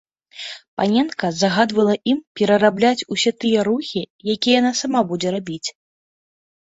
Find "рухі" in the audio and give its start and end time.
3.71-4.01